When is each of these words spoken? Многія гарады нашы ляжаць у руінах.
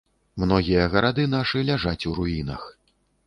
Многія 0.43 0.85
гарады 0.93 1.25
нашы 1.35 1.61
ляжаць 1.69 2.07
у 2.13 2.17
руінах. 2.21 2.61